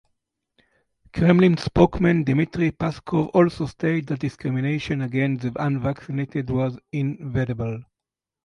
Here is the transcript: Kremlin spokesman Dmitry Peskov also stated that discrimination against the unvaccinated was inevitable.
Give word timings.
Kremlin 1.13 1.57
spokesman 1.57 2.23
Dmitry 2.25 2.71
Peskov 2.71 3.27
also 3.35 3.67
stated 3.67 4.07
that 4.07 4.19
discrimination 4.21 4.99
against 5.03 5.43
the 5.43 5.53
unvaccinated 5.63 6.49
was 6.49 6.79
inevitable. 6.91 7.83